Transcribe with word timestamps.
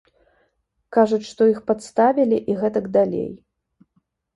Кажуць, 0.97 1.21
што 1.33 1.49
іх 1.53 1.61
падставілі 1.69 2.43
і 2.51 2.59
гэтак 2.65 2.93
далей. 3.01 3.33